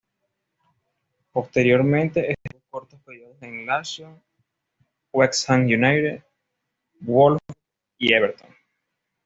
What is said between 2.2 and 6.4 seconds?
estuvo cortos períodos en Lazio, West Ham United,